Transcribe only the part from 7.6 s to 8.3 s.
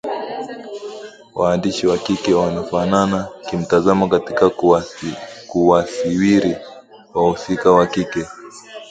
wa kike